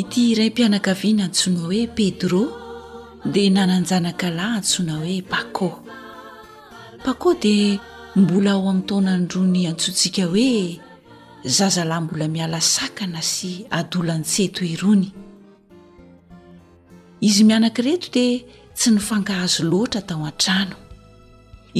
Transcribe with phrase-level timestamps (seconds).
[0.00, 2.40] ity iray mpianakaviana antsoina hoe pedro
[3.34, 5.68] dia nananjanaka lahy antsoina hoe pako
[7.04, 7.80] pako dia
[8.20, 10.48] mbola ao amin'ny taonany rony antsontsika hoe
[11.56, 15.08] zaza lahy mbola miala sakana sy adolan--tseto irony
[17.28, 18.38] izy mianaka reto dia
[18.78, 20.76] tsy nyfankahazo loatra tao an-trano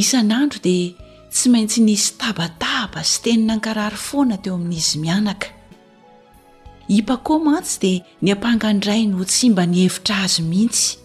[0.02, 0.91] isanandro dia
[1.32, 5.48] tsy maintsy nisy tabataba sy teny nankarary foana teo amin'izy mianaka
[6.89, 10.97] impa koa mantsy dia ni ampanga anydrainy ho tsy mba nihevitra azy mihitsy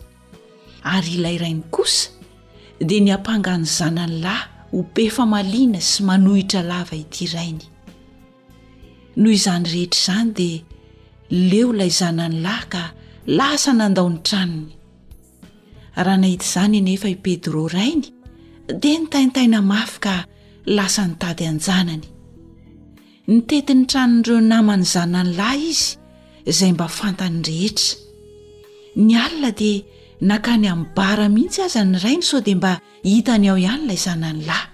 [0.94, 2.10] ary ilay rainy kosa
[2.80, 7.66] dia ni ampanga ny zanany lahy ho be fa maliana sy manohitra lava ity rainy
[9.20, 10.60] noho izany rehetra izany dia
[11.52, 12.84] leo lay zanany lahy ka
[13.28, 14.72] lasa nandaony tranony
[16.06, 18.08] raha nahita izany enefa i pedro rainy
[18.80, 20.16] dia nitaintaina mafy ka
[20.66, 22.08] lasa nytady anjanany
[23.30, 25.96] nytetin'ny tranon'ireo namany zananylahy izy
[26.52, 27.96] izay mba fantany rehetra
[29.00, 29.80] ny alina dia
[30.32, 32.74] nakany amiy bara mihitsy aza ny rainy sao dia mba
[33.08, 34.68] hitany ao ialina izanany lahy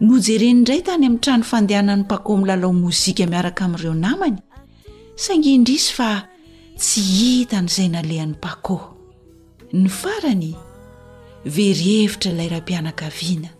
[0.00, 4.38] no jereni indray tany amin'ny trano fandehanan'ny pako aminnlalao mozika miaraka amin'ireo namany
[5.24, 6.10] sangndr isy fa
[6.82, 8.76] tsy hitan' izay nalehan'ny pako
[9.80, 10.52] ny farany
[11.56, 13.50] verhevitra lay rahampianakaviana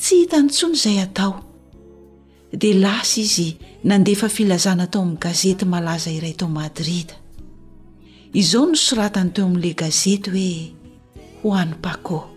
[0.00, 1.51] tsy hitany tsonyizay atao
[2.52, 3.56] di lasa izy
[3.88, 7.16] nandefa filazana tao amin'ny gazety malaza iray tao madrida
[8.36, 10.52] izao nosoratany teo amin'la gazety hoe
[11.42, 12.28] hoany paco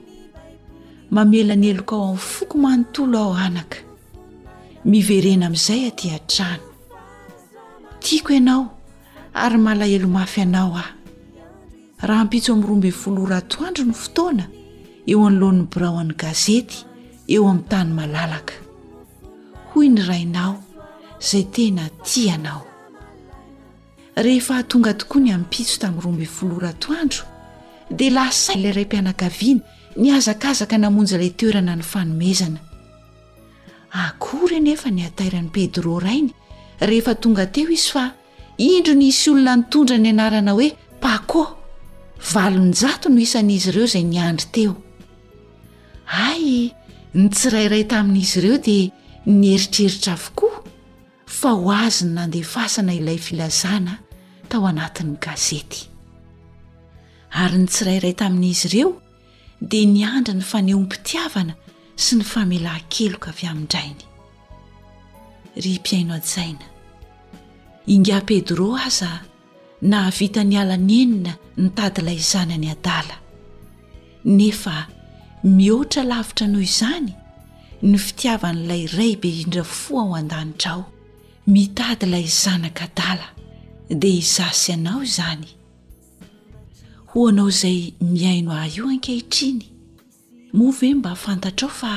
[1.12, 3.84] mamelany eloka ao amin'ny foko manontolo ao anaka
[4.88, 6.64] miverena amin'izay atyatrano
[8.00, 8.66] tiako ianao
[9.44, 10.88] ary malahelo mafy anao aho
[12.08, 14.46] raha ampitso am'ny rombyn foloratoandro ny fotoana
[15.12, 16.88] eo anyloan'ny braoan'ny gazety
[17.28, 18.56] eo amin'ny tany malalaka
[19.76, 20.56] o ny rainao
[21.20, 22.62] zay tena tianao
[24.16, 27.24] rehefa tonga tokoa ny amipitso tamin'ny romby foloratoandro
[27.92, 29.62] dia lahsa ilayray mpianakaviana
[30.02, 32.60] ny azakazaka namonjy ilay toerana ny fanomezana
[34.06, 36.32] akory nefa ny atairan'ny pedro rainy
[36.80, 38.06] rehefa tonga teo izy fa
[38.58, 40.70] indro ny isy olona nytondra ny anarana hoe
[41.04, 41.42] pako
[42.34, 44.74] valonjato no isan'izy ireo zay nyandry teo
[46.28, 46.72] ay
[47.20, 48.92] ny tsirairay tamin'izy ireo dia
[49.26, 50.62] ny eritreritra avokoa
[51.26, 53.94] fa ho azy ny nandehfasana ilay filazana
[54.52, 55.82] tao anatin'ny gazety
[57.44, 58.92] ary ny tsirairay tamin'izy ireo
[59.70, 61.54] dia niandra ny faneho m-pitiavana
[62.04, 64.06] sy ny famelahy keloka avy amin-drainy
[65.64, 66.66] ry mpiaino adzaina
[67.94, 69.10] ingià pedrô aza
[69.92, 73.16] naavita ny alany enina ny tady ilay izanany adala
[74.38, 74.76] nefa
[75.58, 77.14] mihoatra lavitra noho izany
[77.92, 80.84] ny fitiavan'ilay raybe indrindra foa ho an-danitra ao
[81.54, 83.28] mitady ilay zanaka dala
[84.02, 85.48] dia izasy anao izany
[87.12, 87.80] hoanao izay
[88.14, 89.62] miaino ahy io ankehitriny
[90.58, 91.94] move mba afantatra ao fa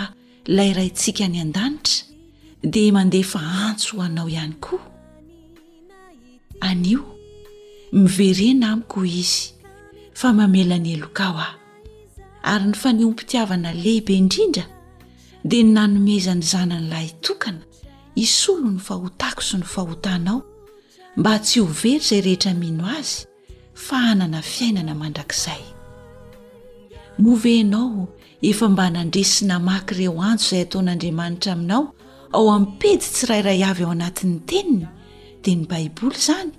[0.57, 1.97] layrayntsika ny an-danitra
[2.73, 4.85] dia mandehfa antso hoanao ihany koa
[6.69, 7.03] anio
[8.01, 9.43] miverena amikoa izy
[10.21, 11.49] fa mamelany elokao a
[12.53, 14.65] ary ny faniompitiavana lehibe indrindra
[15.49, 17.65] dia ny nanomezany zanany lahyhitokana
[18.15, 20.43] isolo ny fahotako sy ny fahotanao
[21.17, 23.25] mba tsy ho very izay rehetra mino azy
[23.75, 25.63] fa anana fiainana mandrakzay
[27.19, 28.09] movehanao
[28.45, 31.83] efa mba nandresina maky ireo antso izay ataon'andriamanitra aminao
[32.33, 34.85] ao ampedy tsirairay avy ao anatin'ny teniny
[35.43, 36.53] dia ny baiboly izany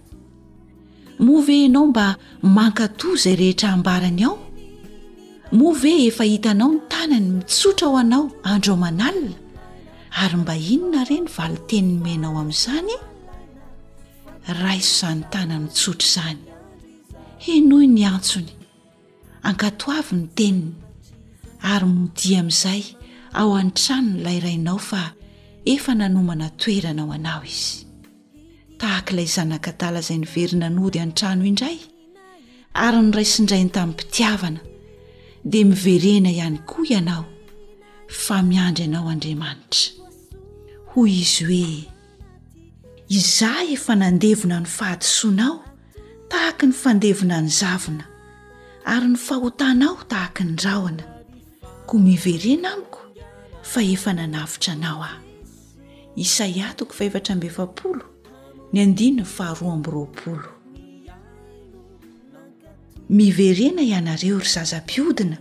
[1.21, 2.05] moveanao mba
[2.41, 4.48] mankato izay rehetra hambarany ao
[5.51, 9.35] move efa hitanao ny tanany mitsotra ao anao andro ao manalina
[10.11, 12.93] ary mba inona ireny valiteniny mainao amin'izany
[14.47, 16.39] a raiso izany tanany mitsotra izany
[17.45, 18.51] henoy ny antsony
[19.49, 20.69] ankatoavi ny teniny
[21.71, 22.83] ary modia amin'izay
[23.39, 25.03] ao an-trano nylayrainao fa
[25.75, 27.71] efa nanomana toerana ao anao izy
[28.79, 31.77] tahakailay zanakadala izay nyverina nody an-trano indray
[32.83, 34.59] ary nyraisindrai ny tamin'ny mpitiavana
[35.45, 37.25] dia miverena ihany koa ianao
[38.07, 39.93] fa miandry ianao andriamanitra
[40.93, 41.83] hoy izy hoe
[43.17, 45.55] iza efa nandevona ny fahatosoanao
[46.31, 48.05] tahaky ny fandevona ny zavina
[48.91, 51.03] ary ny fahotanao tahaka ny rahoana
[51.87, 53.01] ko miverena amiko
[53.71, 55.17] fa efa nanavitra anao aho
[56.15, 58.05] isaia toko faevatramyefolo
[58.73, 60.58] ny andinany faaroaambyroaolo
[63.09, 65.37] miverena ianareo ry zazam-piodina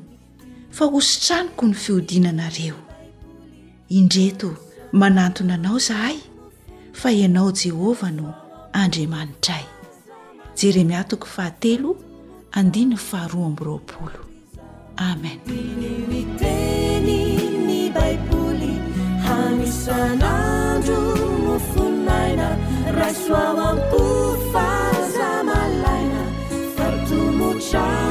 [0.77, 2.77] fa hosotranoko ny fiodinanareo
[3.89, 4.57] indreto
[4.93, 6.17] manantona anao zahay
[6.93, 8.35] fa ianao jehovah no
[8.73, 9.65] andriamanitray
[10.57, 11.97] jeremia toko fahatelo
[12.53, 14.23] andinny faharoaambroaolo
[14.97, 15.41] ameni
[27.71, 28.08] 小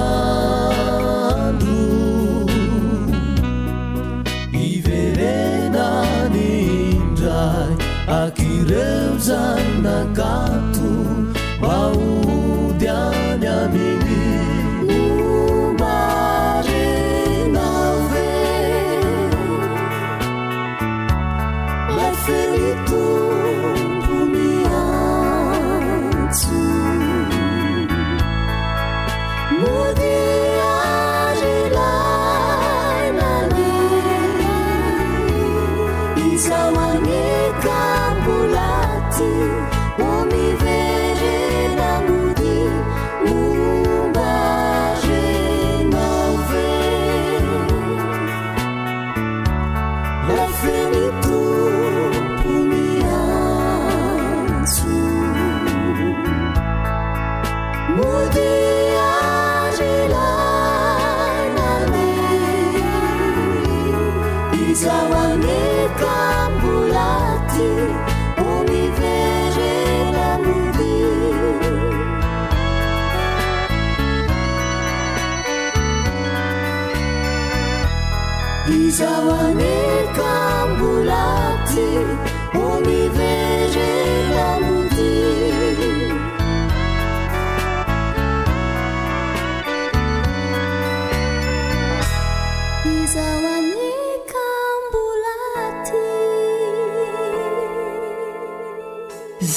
[0.64, 0.67] ا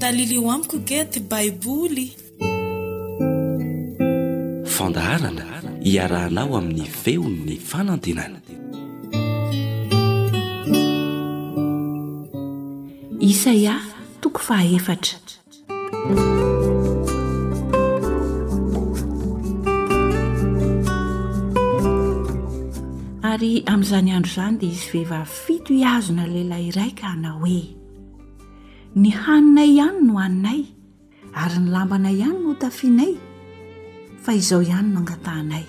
[0.00, 2.06] talilio amiko kety baiboly
[4.76, 5.44] fandahrana
[5.86, 8.38] hiarahnao amin'ny feon'ny fanantinana
[13.30, 14.28] isaiato
[23.44, 27.62] amin'izany andro izany dia izy vehivafito hiazona lehilay raika anao hoe
[28.94, 30.62] ny haninay ihany no aninay
[31.42, 33.12] ary ny lambanay ihany no htafinay
[34.24, 35.64] fa izao ihany no angatahnay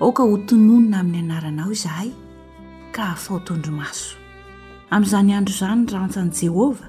[0.00, 2.10] ooka ho tononina amin'ny anaranao izahay
[2.94, 4.16] ka afahotondrymaso
[4.90, 6.88] amin'izany andro izany rantsan' jehovah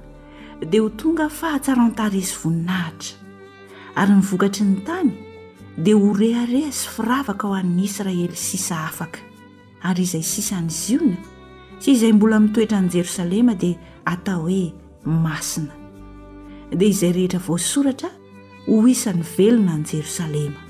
[0.72, 3.18] dia ho tonga fahatsarantaresy voninahitra
[3.96, 5.12] ary nivokatry ny tany
[5.78, 9.25] dia ho reharea sy firavaka ao amin'ny israely sisa afaka
[9.86, 11.18] ary izay sisany ziona
[11.82, 14.64] sy izay mbola mitoetra an'y jerosalema dia atao hoe
[15.26, 15.76] masina
[16.82, 18.10] dia izay rehetra voasoratra
[18.68, 20.62] ho hisany velona any jerosalema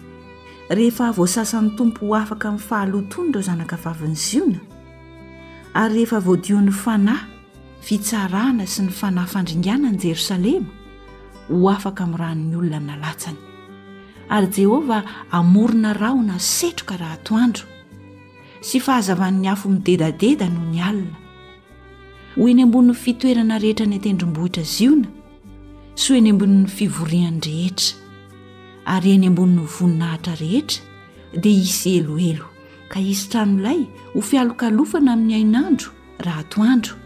[0.80, 4.60] rehefa voasasan'ny tompo ho afaka min'ny fahalotony rao zanaka vavin'ny ziona
[5.74, 7.30] ary rehefa voadio n'ny fanahy
[7.88, 10.68] fitsaraana sy ny fanahy fandringana any jerosalema
[11.54, 13.40] ho afaka amin'ny ranony olona mnalatsany
[14.30, 15.00] ary jehova
[15.32, 17.74] amorina rahona setro ka ra toandro
[18.66, 21.14] sy fahazavan'ny afo midedadeda no ny alina
[22.36, 25.10] ho eny ambonin'ny fitoerana rehetra ny atendrom-bohitra ziona
[26.02, 28.00] sy ho eny ambonin'ny fivoriana rehetra
[28.96, 32.48] ary eny amboniny voninahitra rehetra dia hisy eloelo
[32.94, 33.82] ka isy trano'ilay
[34.16, 35.94] ho fialokalofana amin'ny ainandro
[36.28, 36.98] rahatoandro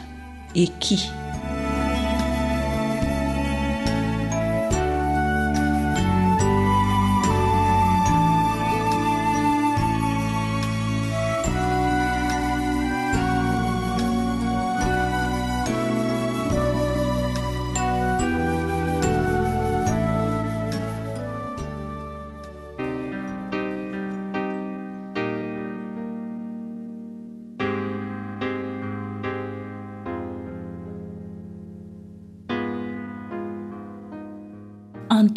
[0.64, 1.00] eki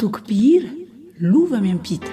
[0.05, 0.65] ocpir
[1.19, 2.11] louva mimpitr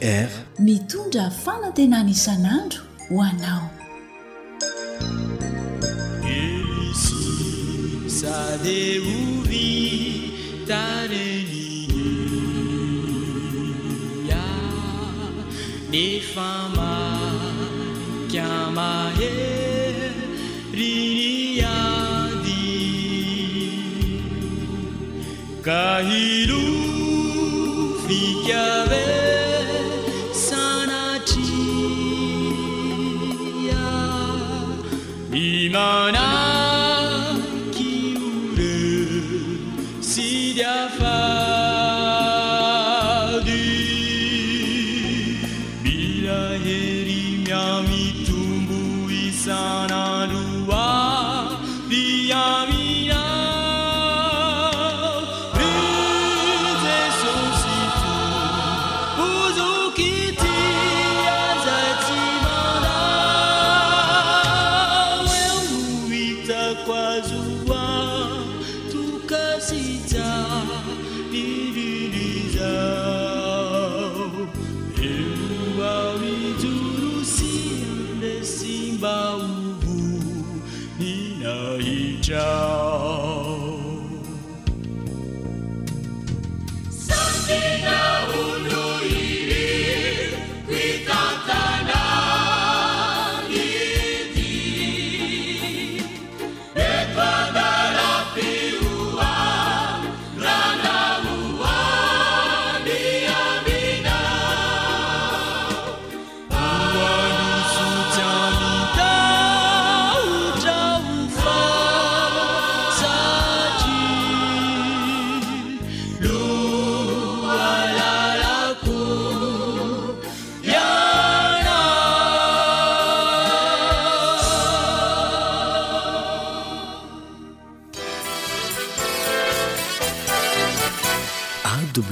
[0.00, 3.70] r mitondra fanatena nisan'andro ho anao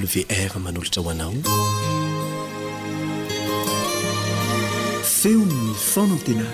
[0.09, 1.35] veava manolotra hoanao
[5.05, 6.47] feomny fonantena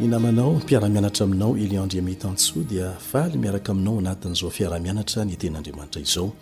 [0.00, 6.32] ny namanao mpiarahmianatra aminao eliandriametantsoa dia faly miaraka aminao anatin' izao fiarahmianatra ny tenin'andriamanitra izao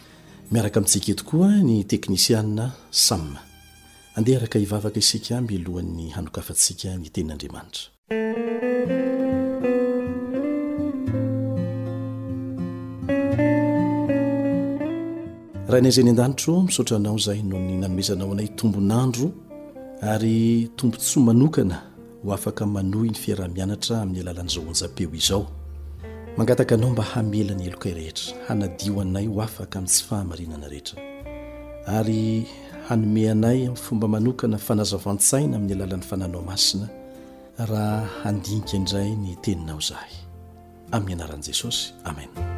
[0.50, 3.40] miaraka amintsika etokoa ny teknisiana samyma
[4.16, 8.66] andeha araka hivavaka isika milohan'ny hanokafantsika ny tenin'andriamanitra
[15.78, 19.30] anaza ny andanitro misaotranao izaay noho ny nanomezanao anay tombonandro
[20.00, 21.82] ary tombontsya manokana
[22.24, 25.44] ho afaka manohy ny fiarah-mianatra amin'ny alalanyizahoanjam-peo izao
[26.36, 30.98] mangataka anao mba hamelany eloka rehetra hanadioanay ho afaka amin'n sy fahamarinana rehetra
[31.98, 32.46] ary
[32.88, 36.86] hanome anay amin'ny fomba manokana fanazavantsaina amin'ny alalan'ny fananao masina
[37.70, 40.12] raha handinika indray ny teninao izahay
[40.96, 42.57] amin'ny anaran'i jesosy amena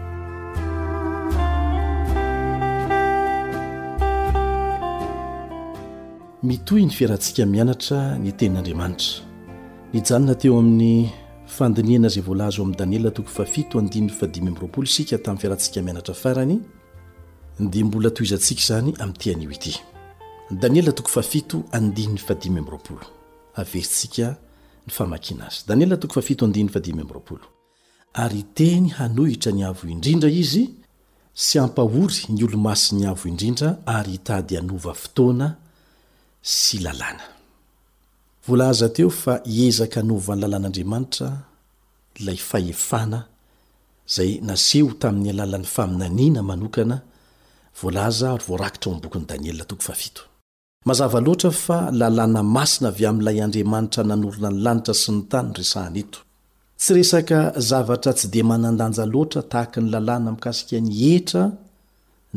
[6.43, 9.23] mitoy ny fiarahantsika mianatra ny tenin'andriamanitra
[9.93, 11.11] ny janona teo amin'ny
[11.47, 13.13] fandiniana zay volazo am'ny danielo
[14.83, 18.93] isika tan'ny fiarahansika mianatra faranybola zaikany
[24.89, 25.77] 'tn'
[28.17, 30.71] ay teny hanohitra ny avo indrindra izy
[31.35, 35.60] sy ampahory ny olo-masy'ny avo indrindra ary itady anova fotoana
[38.49, 41.29] vla za teo fa iezaka anovany lalàn'andriamanitra
[42.21, 43.21] ilay fahefana
[44.17, 46.97] zay naseho tamin'ny alalan'ny faminaniana manokana
[47.81, 55.23] vlazarakira bokny danielamazava loatra fa lalàna masina avy amin'ilay andriamanitra nanorona ny lanitra sy ny
[55.31, 56.21] tany nyresahany eto
[56.81, 57.39] tsy resaka
[57.71, 61.43] zavatra tsy di manandanja loatra tahaka ny lalàna mikasikan'ny etra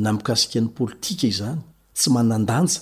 [0.03, 1.59] na mikasikan'ny politika izany
[1.97, 2.81] tsy manandanja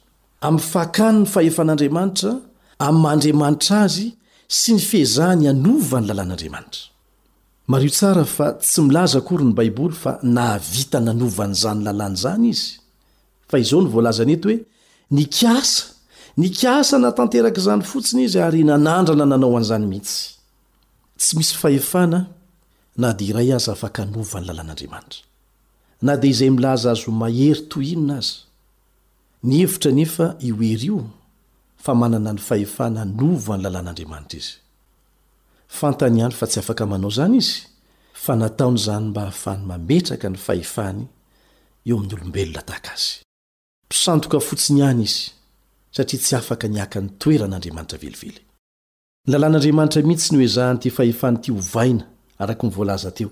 [0.47, 2.31] amyfakany ny fahefan'andriamanitra
[2.87, 4.07] am mandriamanitra azy
[4.59, 6.87] sy ny fiezahny anova ny lalàn'andriamanitra
[7.71, 12.67] mario tsara fa tsy milaza akory ny baiboly fa naavita nanovany izany lalàny izany izy
[13.49, 14.59] fa izao novoalazanety hoe
[15.17, 15.81] nikasa
[16.43, 20.17] nikasa na tanteraka izany fotsiny izy ary nanandrana nanao an'izany mihitsy
[21.19, 22.19] tsy misy fahefana
[23.01, 25.21] na dia iray azy afaka hanova ny lalàn'andriamanitra
[26.05, 28.33] na dia izay milaza azo mahery toinona azy
[29.43, 30.99] ny hevitra nefa ioery io
[31.83, 34.53] fa manana ny fahefana hanova ny lalàn'andriamanitra izy
[35.79, 37.55] fantany iany fa tsy afaka manao izany izy
[38.23, 40.99] fa nataony izany mba hahafany mametraka ny fahefany
[41.89, 43.07] eo amin'ny olombelona tahaka azy
[43.85, 45.21] mpisandoka fotsiny iany izy
[45.95, 48.33] satria tsy afaka niaka ny toeran'andriamanitra velively
[49.25, 52.03] ny lalàn'andriamanitra mihintsy ny hoezahny ty fahefahny ity hovaina
[52.41, 53.29] araka nyvoalaza teo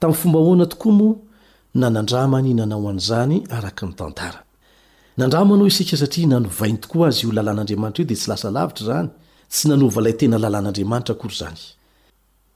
[0.00, 1.08] tamin'ny fomba hoana tokoa mo
[1.80, 4.40] nanandramanynanao an'izany araka ny tantara
[5.20, 9.08] nandra manao isika satria nanovaintokoa azy io lalàn'andriamanitra io dea tsy lasa lavitra zany
[9.52, 11.58] tsy nanovalay tena lalàn'andriamanitra akory zany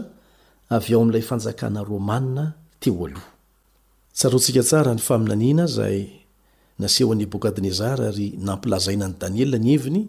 [0.76, 2.44] avy ao amin'ilay fanjakana romanna
[2.82, 3.30] teo aloha
[4.16, 6.02] tsarontsika tsara ny faminaniana zahy
[6.82, 10.00] naseho anebokadnezara ary nampilazaina any daniela ny eviny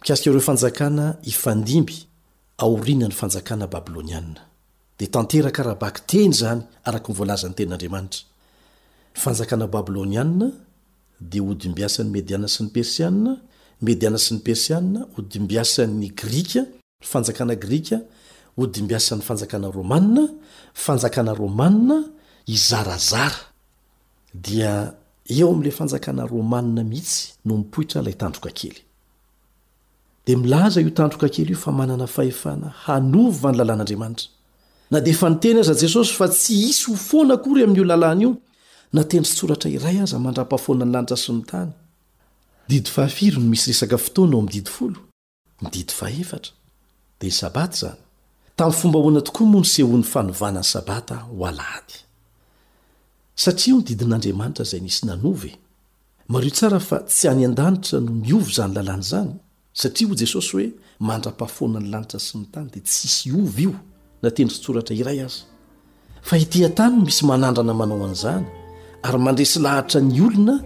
[0.00, 1.96] mikasika iro fanjakana ifandimby
[2.64, 4.40] aoriana ny fanjakana babylônianna
[4.98, 8.20] dia tantera karabaky teny zany araka nivolaza ny ten'andriamanitra
[9.16, 10.46] nyfanjakana babylônianna
[11.30, 13.32] dia odimbiasany mediana sy ny persianna
[13.84, 16.62] mediana sy ny persiana hodimbiasan'ny grika
[17.12, 17.98] fanjakana grika
[18.58, 20.24] hodimbiasan'ny fanjakana romanna
[20.84, 21.96] fanjakana romanna
[22.56, 23.42] izarazara
[24.46, 24.72] dia
[25.36, 28.76] eo am'la fanjakana romanna mihitsy no mipohitra ilay tandroka kely
[30.24, 34.28] dia milaza io tandroka kely io fa manana fahefana hanova ny lalàn'andriamanitra
[34.92, 38.30] na di efa niteny aza jesosy fa tsy isy ho foana akory amin'io lalàna io
[38.96, 41.70] natendry tsoratra iray aza mandra-pafona ny lanitra sy nytany
[42.70, 44.98] ydidi fahafiro no misy resaka fotoanao mididi folo
[45.62, 46.52] midid faefatra
[47.20, 47.98] dia ny sabat zany
[48.56, 51.96] tami'ny fomba hoana tokoa moa ny sehoan'ny fanovana ny sabata halady
[53.44, 55.50] satria ho ndidin'andriamanitra izay nisy nanove
[56.32, 59.32] mario tsara fa tsy any an-danitra no miovy izany lalàny izany
[59.80, 60.66] satria ho jesosy hoe
[61.08, 63.74] mandra-pahafona ny lanitra sy ny tany dia tsisy ovy io
[64.22, 65.40] natendry tsoratra iray azy
[66.28, 68.44] fa itia tanyno misy manandrana manao an'izany
[69.06, 70.56] ary mandresy lahatra ny olona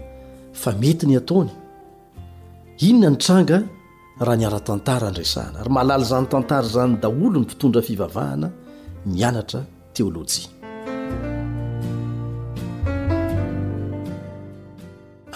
[0.63, 1.55] fa mety ny ataony
[2.81, 3.59] inona ny tranga
[4.25, 8.49] raha niara-tantara andrasahna ary malaly zany tantara zany daolo ny fitondra fivavahana
[9.13, 9.61] nianatra
[9.95, 10.49] teôlôjia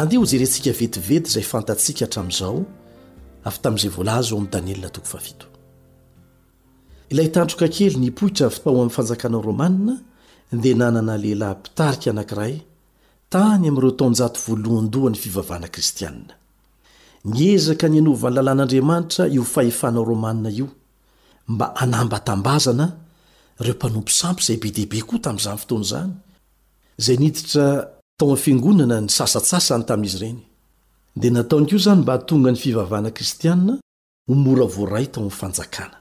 [0.00, 2.58] andehho zay rentsika vetivety zay fantatsika hatrami'izao
[3.48, 5.46] afy tami'izay volazy o am'ny danielna toko fafito
[7.12, 9.94] ilay tandroka kely ni pohitra avy tao amin'ny fanjakana romanina
[10.64, 12.54] dia nanana lehilahy mpitarika anankiray
[13.32, 16.34] tany am'ireo taonjato voalohan-dohan'ny fivavahana kristianina
[17.24, 20.68] niezaka ni anovany lalàn'andriamanitra io fahefanao romanina io
[21.48, 22.96] mba hanambatambazana
[23.58, 26.10] reo mpanompo sampy izay bedeibe koa tamin'izany fotony izany
[26.98, 30.40] zay niditra tao amy fiangonana ny sasatsasany tamin'izy ireny
[31.16, 33.74] dia nataony ko izany mba hatonga ny fivavahana kristianina
[34.28, 35.96] ho mora voaray tao am'ny fanjakana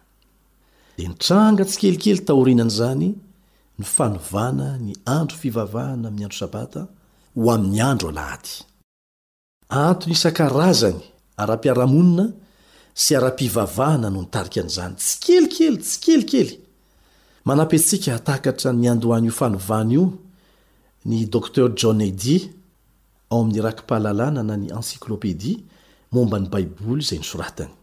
[0.98, 3.08] dia nitranga tsy kelikely taorinana izany
[3.80, 6.82] ny fanovana ny andro fivavahana amin'ny andro sabata
[7.36, 8.66] ho amin'ny andro alahty
[11.42, 12.26] arapiaramonina
[13.02, 16.56] sy ara-pivavahana no nitarika an'izany tsy kelikely tsy kelikely
[17.48, 20.06] manapy atsika atakatra ny andohany io fanovany io
[21.10, 22.38] ny dr john adi
[23.32, 25.58] ao amin'ny rakipahalalanana ny ensyklôpedia
[26.20, 27.74] ombany baiboly zay nsoratany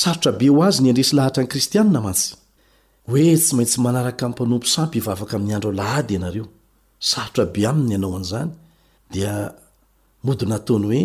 [0.00, 2.28] sarotrabe ho azy nyandresy lahatra ny kristianna mantsy
[3.08, 6.46] hoe tsy maintsy manaraka nmpanompo sampy hivavaka amin'ny andro ao lahady ianareo
[7.10, 8.50] sarotra be amin ny ianao an'izany
[9.14, 9.32] dia
[10.26, 11.02] modinataony hoe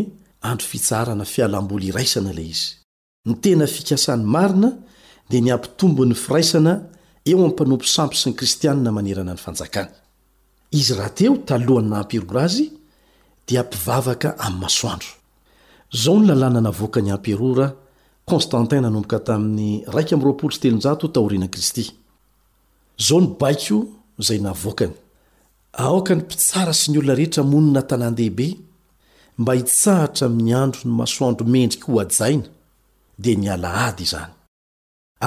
[0.50, 2.68] andro fitsarana fialamboly iraisana lay izy
[3.28, 4.70] ny tena fikasany marina
[5.30, 6.74] dia niampitombony firaisana
[7.30, 9.92] eo amiympanompo sampy sy ny kristianna manerana ny fanjakana
[13.48, 13.58] k
[14.70, 15.06] soado
[15.94, 17.68] zao ny lalàna navoakany amperora
[18.30, 21.84] konstantin na nomboka tamin'ny iktaorianankristy
[23.08, 23.76] zao nybaiko
[24.26, 24.94] zay navoakany
[25.86, 28.48] aoka ny mpitsara sy ny olona rehetra monona tanàndehibe
[29.42, 32.48] mba hitsahatra miyandro ny masoandro mendriky ho ajaina
[33.22, 34.32] dia niala ady izany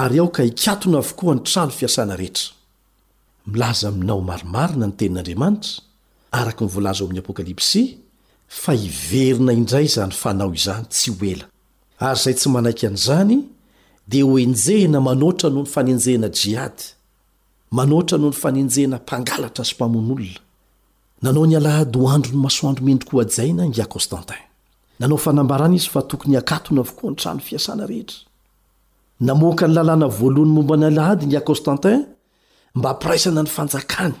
[0.03, 2.45] ary aoka hikatona avokoa ny tralo fiasana rehetra
[3.49, 5.71] milaza aminao maromarina ny tenin'andriamanitra
[6.39, 7.83] araka nivolaza aoamin'ny apokalypsy
[8.45, 9.65] dy znzny
[11.19, 11.35] ry
[12.11, 13.39] izay tsy manaiky an'izany
[14.07, 16.83] dia hoenjehna manoatra noho ny fanenjena jiady
[17.71, 20.39] manoatra noho ny fanenjehna mpangalatra sy mpamon'olona
[21.21, 24.43] nanao ni alahady hoandro ny masoandro mendrik ho adzay na ny akostantin
[24.99, 28.17] nanao fanambarana izy fa tokony akatona vokony trano fiasana rehetra
[29.19, 32.05] namoaka ny lalàna voalohany momba ny alahady ny akostantin
[32.75, 34.13] mba hmpiraisana ny fanjakany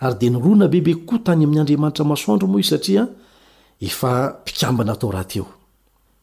[0.00, 3.06] ary dia nirona bebe koa tany amin'ny andriamanitra masoandro moa izy satria
[3.86, 5.46] efa mpikambana tao rahateo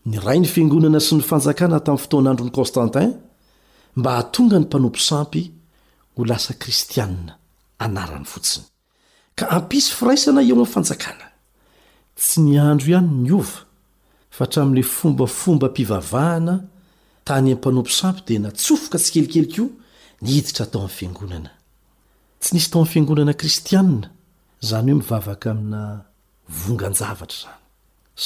[0.06, 3.12] ny ray ny fiangonana sy ny fanjakana tamin'ny fotoan'andro ny konstantin
[3.98, 5.42] mba hahatonga ny mpanompo sampy
[6.16, 7.34] ho lasa kristianina
[7.86, 8.68] anarany fotsiny
[9.38, 11.28] ka ampisy firaisana eo amin'ny fanjakana
[12.20, 13.58] tsy nyandro ihany ny ova
[14.36, 16.56] fa tramin'ilay fombafomba mpivavahana
[17.28, 19.70] tany amin'ny mpanompo sampy dia natsofoka tsy kelikeli koa
[20.24, 21.50] nihiditra tao aminy fiangonana
[22.42, 24.08] tsy nisy tao an'ny fiangonana kristianina
[24.64, 25.82] izany hoe mivavaka amina
[26.48, 27.50] vonganjavatra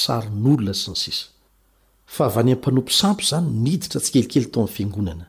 [0.02, 1.28] zanysan'olona sy ny sisa
[2.36, 5.26] vany ampanompo sampo zany niditra tsy kelikely to amy fiangonana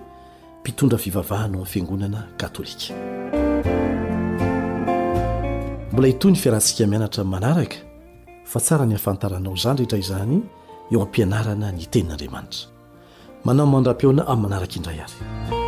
[0.62, 2.94] mpitondra fivavahanao amny fiangonana katôlika
[5.94, 7.91] mbola hitoy ny fiarantsika mianatra manaraka
[8.52, 10.42] fa tsara ny afantaranao izanyraietray izany
[10.92, 12.68] eo ampianarana ny tenin'andriamanitra
[13.48, 15.61] manao y mandram-peona amin'ny manaraka indray ary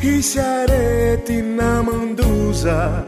[0.00, 3.02] hisareti namanduza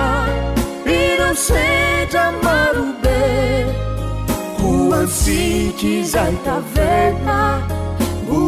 [1.03, 3.23] irasetra marobe
[4.63, 7.41] hoansiky zay tavena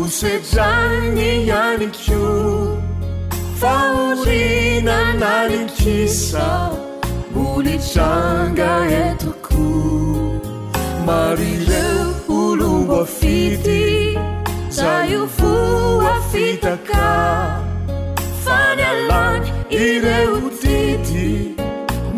[0.00, 2.20] usejai yaniqu
[3.60, 6.46] faulina naninkisa
[7.48, 8.70] ulijanga
[9.02, 9.66] etoku
[11.06, 13.82] marilefulu bafiti
[14.78, 17.06] zayufuafitaka
[18.44, 19.22] faalma
[19.70, 21.26] ireutiti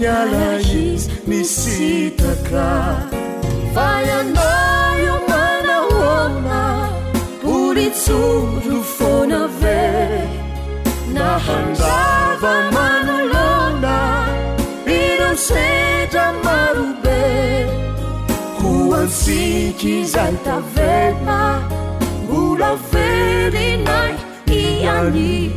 [0.03, 2.93] nalais nisitakaa
[7.95, 9.55] surufonave
[11.13, 14.27] na handava manolona
[14.87, 17.67] inasedra marube
[18.59, 21.43] kuansikisalta vela
[22.29, 25.53] bulaveri na itiani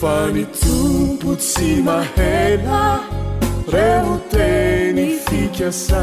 [0.00, 2.82] fanitupusimahela
[3.72, 6.02] remuteni fikiasa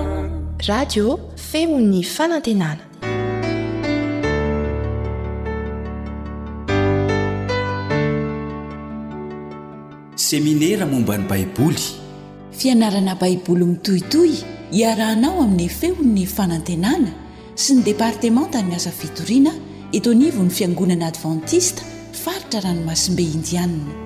[0.67, 2.83] radio feon'ny fanantenana
[10.15, 11.81] seminera mombany baiboly
[12.51, 14.37] fianarana baiboly mitohitohy
[14.75, 17.09] hiarahanao amin'ny feon'ny fanantenana
[17.57, 19.53] sy ny departeman tany asa fitoriana
[19.91, 21.81] ito nivo ny fiangonana advantista
[22.13, 24.00] faritra rano masimbe indianina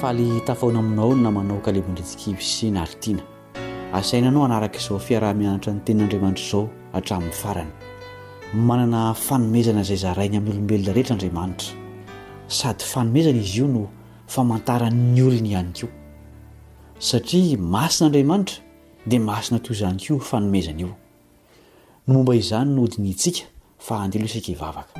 [0.00, 3.22] faly tafaona aminao na manao kalebindritsikvisy naaritiana
[3.92, 6.66] asaina anao hanaraka izao fiaraha-mianatra ny tenin'andriamanitra izao
[6.98, 7.72] atramin'ny farany
[8.66, 11.74] manana fanomezana izay zarainy amin'ny olombelona rehetra andriamanitra
[12.58, 13.82] sady fanomezana izy io no
[14.34, 15.96] famantaran'ny olona ihany koa
[17.08, 18.56] satria masin'andriamanitra
[19.08, 20.96] dia masina toy izany ko fanomezana io no
[22.14, 23.48] momba izany no hodiny itsika
[23.86, 24.94] fa andeloha isika hivavaka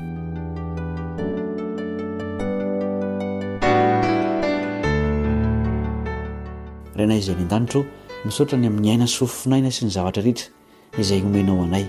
[6.99, 7.87] rainay izay any an-danitra ôo
[8.29, 11.85] misaotrany amin'ny aina sofinaina sy ny zavatra rehetra izay omenao anay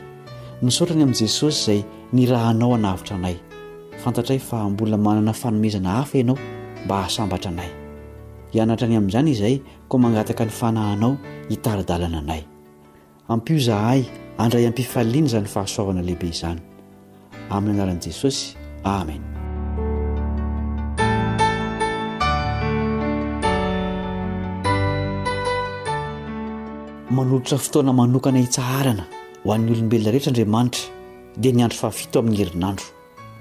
[0.65, 1.79] misaotrany amin'i jesosy izay
[2.15, 3.37] ny rahanao hanavitra anay
[4.03, 6.37] fantatray fa mbola manana fanomezana hafa ianao
[6.85, 7.71] mba hahasambatra anay
[8.53, 9.55] hianatrany amin'izany izay
[9.87, 11.13] koa mangataka ny fanahanao
[11.49, 12.43] hitaridalana anay
[13.33, 14.01] ampiozahay
[14.37, 16.61] andray ampifaliany zany fahasoavana lehibe izany
[17.55, 18.55] amin'ny anaran'i jesosy
[18.97, 19.30] amen
[27.11, 29.05] manolitra fotoana manokana hitsaharana
[29.43, 30.83] ho an'ny olombelona rehetra andriamanitra
[31.37, 32.85] di ny andro fahafito amin'ny herinandro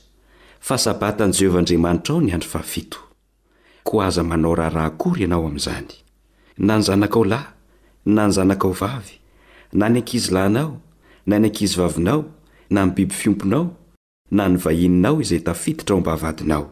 [0.67, 2.95] fa sabataany jehovah andriamanitrao niandro fa7
[3.84, 5.91] ko aza manao raharahakory ianao amyzany
[6.67, 7.49] nanyzanaka o lahy
[8.15, 9.15] nany zanaka o vavy
[9.80, 10.82] nanankizy lanao
[11.30, 12.21] nanankizy vavinao
[12.69, 13.65] na nybiby fiomponao
[14.32, 16.71] na nivahininao izay tafitatra ao bavadiao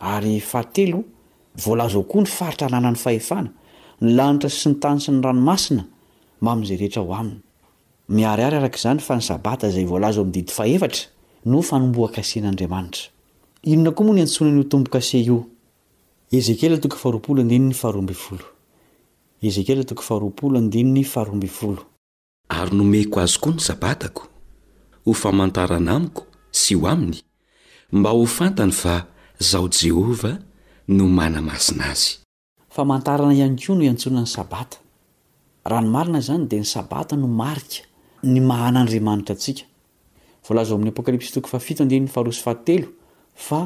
[0.00, 1.04] arhte
[1.66, 3.50] volazookoa ny faritra ananany fahefana
[4.00, 5.84] nilanitra sy nitany sy ny ranomasina
[6.40, 7.40] mbamzay rehetra ho aminy
[8.08, 10.44] miariary araka izany fa ny sabata zayvlazodi
[22.72, 24.22] nmb'ary nomeko azokoa ny sabatako
[25.06, 27.20] ho famantaran amiko sy ho aminy
[27.92, 29.06] mba ho fantany fa
[29.40, 30.32] zaho jehova
[30.96, 34.78] no manamasina azynana ihany ko no iantsonany sabata
[35.64, 37.78] raha no marina zany de ny sabata no marika
[38.32, 39.62] ny mahan'andriamanitra atsika
[40.46, 42.84] volazaoamin'ny apokalps toaharoateo
[43.46, 43.60] fa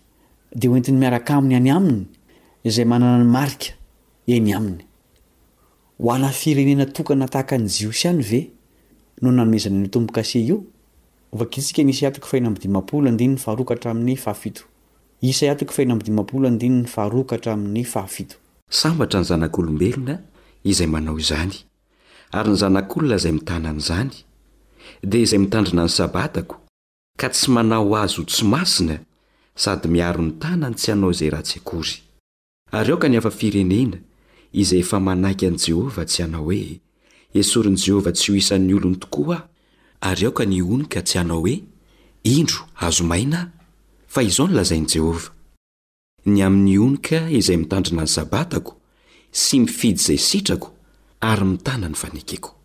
[0.55, 2.05] dia oentn'ny miaraka amny any aminy
[2.63, 3.51] izay manana ny maia
[4.27, 4.53] y
[6.07, 8.47] aha firenenaokana tahaka nyjios ay vea
[18.69, 20.15] sambatra ny zanak'olombelona
[20.63, 21.53] izay manao izany
[22.31, 24.11] ary ny zanak'olona izay mitanany izany
[25.03, 26.55] dia izay mitandrina ny sabatako
[27.17, 28.99] ka tsy manao azo ho tsy masina
[29.55, 32.01] sady miaro ny tanany tsy anao izy rahatsyakory
[32.71, 33.97] ary o ka ni hafa firenena
[34.53, 36.79] iza efa manaky any jehovah tsy hanao hoe
[37.33, 39.41] esorony jehovah tsy ho hisan'ny olony toko ao
[40.01, 41.63] ary aoka nionika tsy hanao hoe
[42.23, 43.51] indro aazo maina
[44.07, 45.31] fa izao nilazainy jehovah
[46.25, 48.73] ny aminyonika izay mitandrina ny sabatako
[49.31, 50.71] sy mifidy zay sitrako
[51.19, 52.55] ary mitanany vanekeko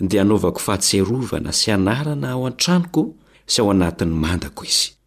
[0.00, 3.12] dia hanovako fahatserovana sy anarana ao an-tranoko
[3.46, 4.97] sy ao anatiny mandako izy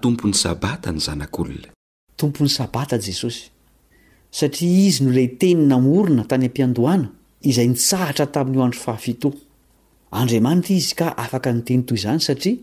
[0.00, 3.50] tompony sata ny zanak'otompony sabata jesosy
[4.38, 7.08] satria izy nolay teny namorina tany ampiandohana
[7.50, 9.28] izay nitsahatra tamin'nyo andro fahafito
[10.18, 12.56] andriamanita izy ka afaka niteny toy izany satria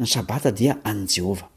[0.00, 1.48] ny sabata dia anjehovah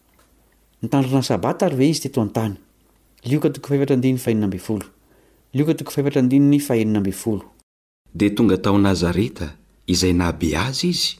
[8.19, 9.47] de tonga tao nazareta
[9.93, 11.19] izay nabe azy izy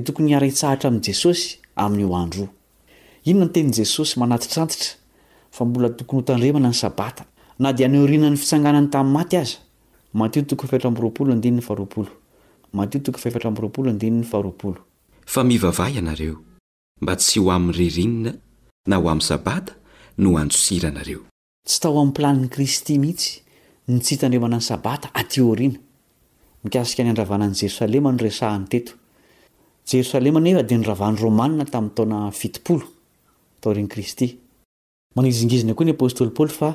[0.00, 4.76] tokony iaraitsahatra am' jesosy aminy oandrinontenjesosy manaytanta
[5.64, 7.24] mblatokony tandremana ny sabata
[7.58, 9.12] na dorinany fitsanganany tami'y
[12.72, 13.12] maty aza
[15.34, 16.36] fa mivavah ianareo
[17.00, 18.32] mba tsy ho ami'y ririnina
[18.88, 19.72] na ho am'y sabata
[20.18, 21.20] noanjosiraanareo
[21.70, 23.40] sy tao amplani'ny kristy mihitsy
[24.06, 25.08] ty hdrmnany sabata
[29.86, 32.82] jerosalema anefa dia niravahan'ny romanina tamin'ny taona fitopolo
[33.58, 34.26] ataorni kristy
[35.14, 36.70] mangizingizina koa ny apôstoly paoly fa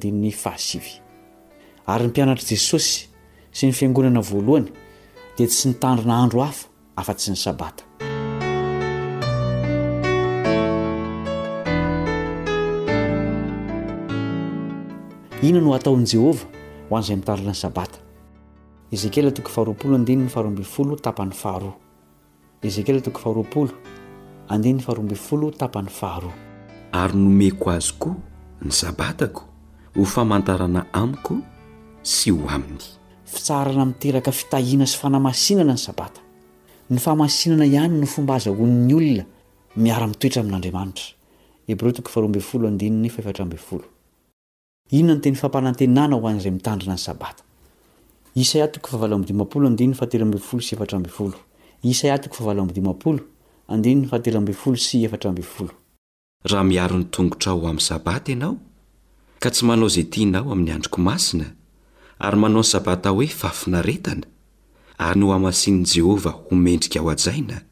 [1.87, 3.07] ary ny mpianatr' jesosy
[3.57, 4.67] sy ny fiangonana voalohany
[5.39, 7.85] dia tsy nitandrina andro hafa afa-tsy ny sabata
[15.49, 16.47] ina no ataon' jehova
[16.95, 19.30] ezekela
[26.92, 28.14] ary nomeko azykoa
[28.66, 29.42] ny sabatako
[29.97, 31.34] ho famantarana amiko
[32.03, 32.82] sy ho aminy
[33.26, 36.20] fitsarana miteraka fitahiana sy fanamasinana ny sabata
[36.90, 39.24] ny famasinana ihany no fomba azahoan'ny olona
[39.82, 41.05] miara-mitoetra amin'andriamanitra
[41.66, 43.84] hebreo t0
[56.45, 58.57] raha miarony tongotrao ho amy sabata ianao
[59.38, 61.45] ka tsy manao ze tinao aminy andriko masina
[62.18, 64.26] ary manao ny sabata hoe fafinaretana
[64.99, 67.62] ary no amasiny jehovah ho mendriky ao ajaina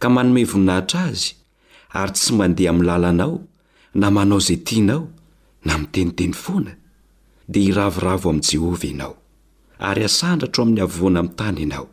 [0.00, 1.34] ka manome voninahitra azy
[1.94, 3.40] ary tsy mandeha mi lalanao
[3.94, 5.08] na manao ze tinao
[5.68, 6.72] namiteniteny fona
[7.54, 9.14] dia hiravoravo amy jehovah ianao
[9.88, 11.86] ary asandratro aminy havona amy tany ianao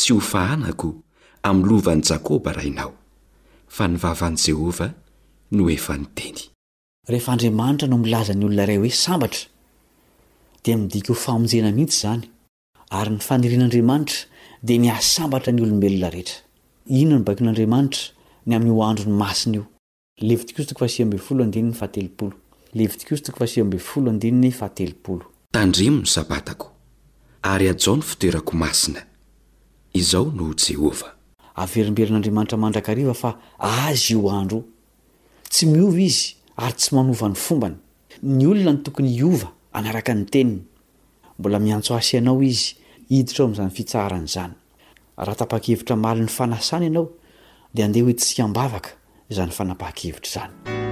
[0.00, 0.88] sy ho fanako
[1.50, 2.92] amylovany jakoba raha inao
[3.76, 4.92] fa nivavaany jehovah
[5.56, 6.40] no efa niteny
[7.12, 9.44] rehefa andriamanitra no milaza ny olona ray hoe sambatra
[10.64, 12.22] dia midik ho famonjena mitsy zany
[12.98, 14.18] ary ni fanirian'andriamanitra
[14.66, 16.38] dia niahasambatra ny olombelona rehetra
[17.00, 18.02] inonybakin'andriamanitra
[18.48, 19.58] ny aminy hoandro ny masiny
[22.08, 22.32] io
[31.56, 34.62] oaverimberin'andriamanitra mandrakariva fa azy io andro
[35.50, 37.76] tsy miova izy ary tsy manovany fombany
[38.22, 40.60] ny olona ny tokony iova anaraka ny teniny
[41.38, 42.76] mbola miantso asy ianao izy
[43.08, 44.54] hiditra ao amin'izany fitsaharany izany
[45.16, 47.10] raha tapa-kevitra mali ny fanaysany ianao
[47.74, 48.90] dia andeha hoe ttsia m-bavaka
[49.32, 50.84] zany fanapaha-kevitra zany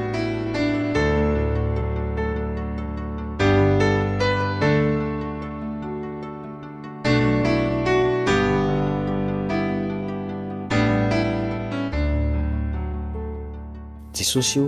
[14.43, 14.67] ss o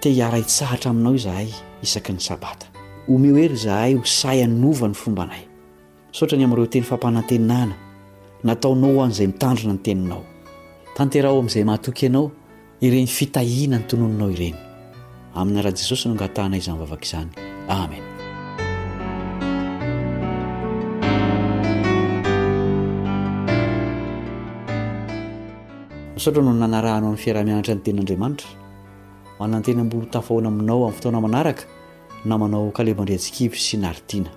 [0.00, 1.50] ti hiaraitsahatra aminao zahay
[1.84, 2.66] isaky ny sabata
[3.12, 5.44] omehoery zahay ho say anovany fombanay
[6.10, 7.74] misaoatra ny amn'ireo teny fampanantenana
[8.46, 10.22] nataonao o an'izay mitandrina ny teninao
[10.96, 12.26] tanterao amin'izay mahatoky ianao
[12.86, 14.58] ireny fitahina ny tononinao ireny
[15.40, 17.30] amina raha jesosy no angatahnay izany vavaka izany
[17.78, 18.02] amen
[26.18, 28.65] nsotra no nanarahnao ny fiarah-mianatra ny tenin'andriamanitra
[29.38, 31.62] hananteny m-boly htafahoana aminao amin'ny fotaona manaraka
[32.24, 34.30] na manao kalevandreantsikivy sy naritiana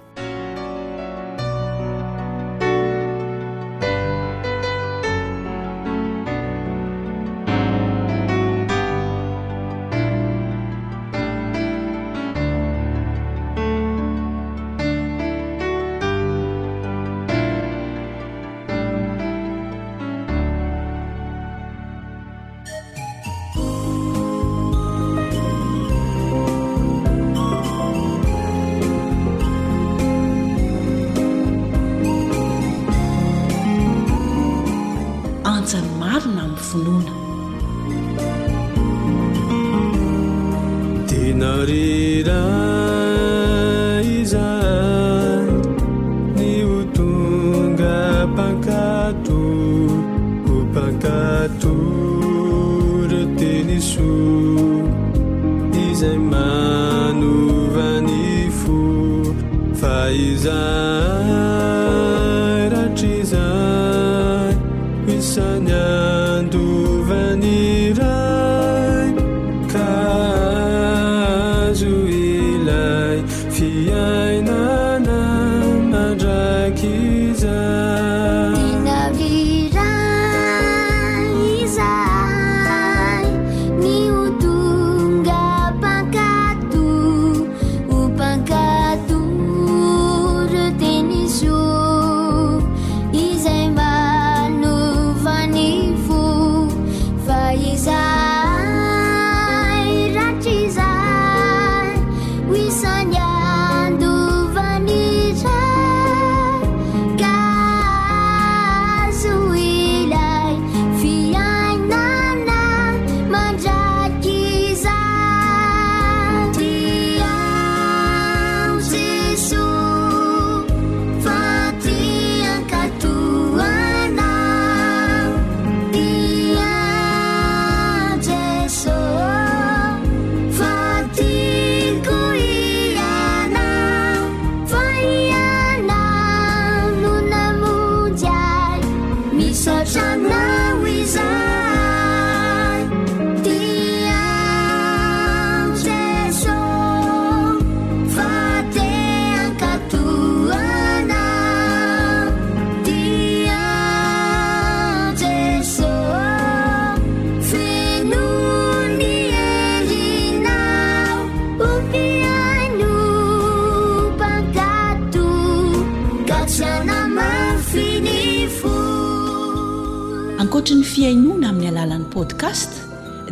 [170.99, 172.69] fiainoana amin'ny alalan'ni podkast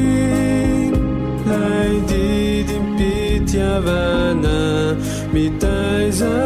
[1.50, 4.56] lai didi mpitiavana
[5.34, 6.36] mitaiza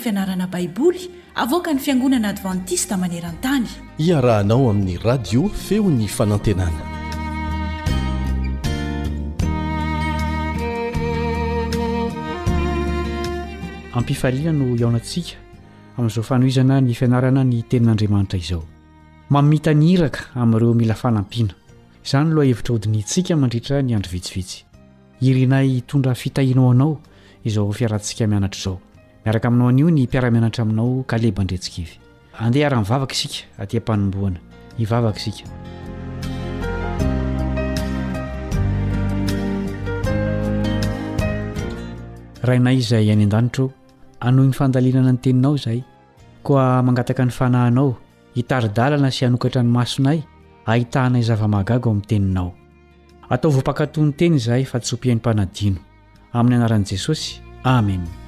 [0.00, 3.66] fianarana baiboly avoka ny fiangonana advantista manerantany
[3.98, 6.82] iarahanao amin'ny radio feony fanantenana
[13.92, 15.36] ampifariana no yaonantsika
[15.98, 18.64] amin'izao fanoizana ny fianarana ny tenin'andriamanitra izao
[19.30, 21.54] mamita ny hiraka amin'ireo mila fanampiana
[22.04, 24.64] izany loha hevitra hodinyntsika mandritra ny andro vitsivitsy
[25.20, 26.94] irinay hitondra fitahinao anao
[27.44, 28.80] izao fiarantsika mianatr' izao
[29.24, 31.94] miaraka aminao an'io ny mpiaraminatra aminao kalebandretsika ivy
[32.42, 34.38] andeha raha nmivavaka isika atya mpanomboana
[34.78, 35.44] hivavaka isika
[42.44, 43.72] rahainay izay any an-danitra o
[44.26, 45.80] anohy 'ny fandalinana ny teninao zahay
[46.42, 47.96] koa mangataka ny fanahinao
[48.34, 50.18] hitaridalana sy anokatra ny masonay
[50.66, 52.48] ahitahana zava-magaga amin'ny teninao
[53.28, 55.76] atao vao mpakatohny teny izahay fa tsy hompian'ny mpanadino
[56.32, 58.19] amin'ny anaran'i jesosy amen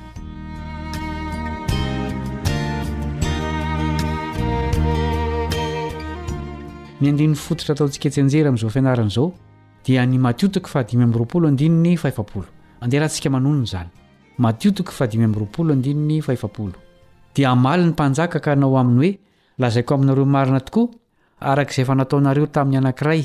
[7.03, 9.29] nyandin'ny fototra ataotsika tsenjery amn'zao fianarany zao
[9.87, 12.47] dia ny matiotiky fadimyropolo andinny faolo
[12.83, 13.65] ade rahasika manonna
[17.51, 19.19] a mal ny mpanaka kahanao aminy hoe
[19.67, 23.21] azaiko ainareo aina tokoay fa nataoaeo tamin'ny anankiray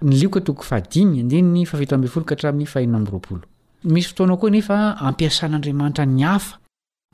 [0.07, 3.21] ny lioka toko fadiny denny faito folka htrami'ny faina mrao
[3.93, 4.75] misy fotoana koa nefa
[5.07, 6.55] ampiasan'andriamanitra ny hafa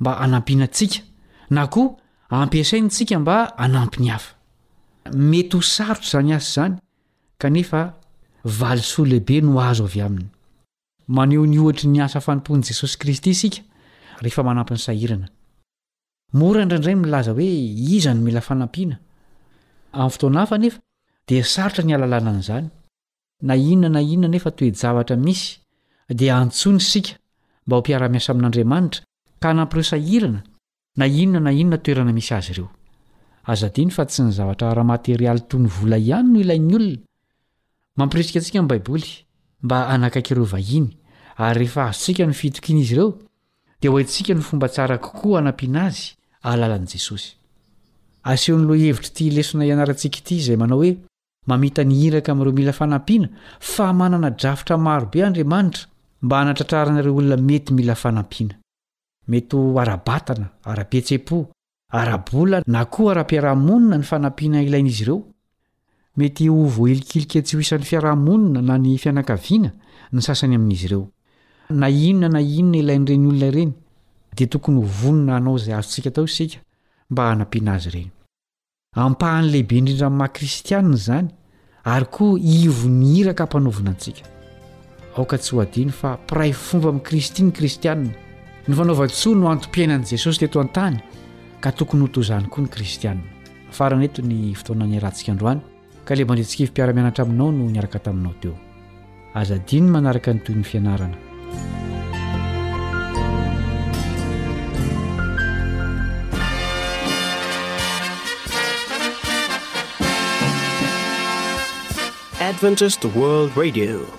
[0.02, 1.00] mba anampianantsika
[1.50, 1.90] na koa
[2.30, 3.36] ampiasaina tsika mba
[3.66, 4.30] anampy ny hafa
[5.32, 6.76] mety ho sarotro zany azy zany
[7.42, 7.80] kanefa
[8.46, 10.30] valyso lehibe no azo avy aminy
[11.08, 13.62] maneho ny ohatry ny asa fanompon'n'i jesosy kristy isika
[14.24, 15.28] rehefa manampiny sahirana
[16.39, 17.47] mora ndraindray ny milaza hoe
[17.95, 18.95] iza ny mila fanampiana
[19.95, 20.80] amin'ny fotoana afa nefa
[21.28, 22.68] dia sarotra ni alalàna na izany
[23.47, 25.45] na inona na inona nefa toejavatra misy
[26.20, 27.14] dia antsony sika
[27.66, 29.01] mba hompiara-miasa amin'andriamanitra
[29.41, 30.39] ka hanampy'ireo sahirana
[30.99, 32.70] na inona na inona toerana misy azy ireo
[33.51, 36.99] aza diny fa tsy nyzavatra ramaterialy toy ny vola ihany no ilain'ny olona
[37.99, 39.10] mampirisika antsika in'ny baiboly
[39.64, 40.88] mba hanakaiky ireo vahiny
[41.43, 43.10] ary rehefa azotsika nofitoky iny izy ireo
[43.82, 46.03] dia hoantsika ny fomba tsara kokoa hanampiana azy
[46.47, 47.28] ahalalan'i jesosy
[48.32, 50.91] asihon'loh hevitry ty lesona ianarantsika ity izay manao hoe
[51.47, 53.28] mamita nihiraka amin'ireo mila fanampiana
[53.60, 55.84] fa manana drafitra marobe andriamanitra
[56.26, 58.55] mba hanatratraranaireo olona mety mila fanampiana
[59.30, 61.38] metyh ara-batana arapietse-po
[61.99, 65.20] ara-bola na koa ara-piarahamonina ny fanampiana ilain'izy ireo
[66.18, 69.70] mety ho voahilikilika tsy ho isan'ny fiarahamonina na ny fianakaviana
[70.13, 71.03] ny sasany amin'izy ireo
[71.70, 73.72] na inona na inona ilain'ireny olona ireny
[74.38, 76.57] dia tokony hovonona hanao izay azontsika tao isika
[77.11, 78.09] mba hanampiana azy ireny
[79.05, 81.28] ampahany lehibe indrindra n maha kristianina izany
[81.93, 84.26] ary koa ivo ny hiraka hampanaovina antsika
[85.18, 88.13] aoka tsy ho adiny fa mpiray fomba amin'ni kristy ny kristianina
[88.68, 90.97] nofanaovatsoa no antom-piainan'i jesosy teto an-tany
[91.61, 93.24] ka tokony hotozany koa ny kristianna
[93.78, 95.61] farany eto ny fotona nyrahantsika ndroany
[96.08, 98.55] ka le mandentsika fympiaramianatra aminao no niaraka taminao teo
[99.39, 100.66] aza diny manaraka nytoyny
[113.14, 114.10] fianaranaeie